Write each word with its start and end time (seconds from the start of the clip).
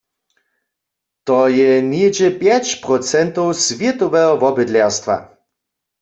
To 1.27 1.35
je 1.57 1.71
něhdźe 1.91 2.29
pjeć 2.39 2.65
procentow 2.83 3.49
swětoweho 3.65 4.33
wobydlerstwa. 4.41 5.15